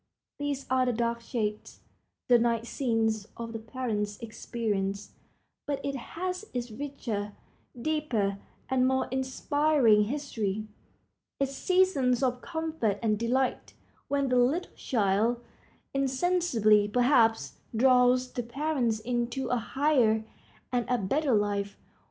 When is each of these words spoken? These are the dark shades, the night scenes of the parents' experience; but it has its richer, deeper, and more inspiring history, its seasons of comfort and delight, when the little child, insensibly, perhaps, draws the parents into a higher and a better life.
These 0.39 0.65
are 0.67 0.87
the 0.87 0.93
dark 0.93 1.21
shades, 1.21 1.81
the 2.27 2.39
night 2.39 2.65
scenes 2.65 3.27
of 3.37 3.53
the 3.53 3.59
parents' 3.59 4.17
experience; 4.19 5.11
but 5.67 5.79
it 5.85 5.95
has 5.95 6.43
its 6.55 6.71
richer, 6.71 7.33
deeper, 7.79 8.39
and 8.67 8.87
more 8.87 9.05
inspiring 9.11 10.05
history, 10.05 10.67
its 11.39 11.51
seasons 11.55 12.23
of 12.23 12.41
comfort 12.41 12.97
and 13.03 13.19
delight, 13.19 13.75
when 14.07 14.29
the 14.29 14.37
little 14.37 14.73
child, 14.73 15.39
insensibly, 15.93 16.87
perhaps, 16.87 17.59
draws 17.75 18.31
the 18.31 18.41
parents 18.41 18.99
into 19.01 19.49
a 19.49 19.57
higher 19.57 20.25
and 20.71 20.83
a 20.89 20.97
better 20.97 21.35
life. 21.35 21.77